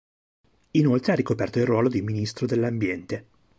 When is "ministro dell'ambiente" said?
2.01-3.27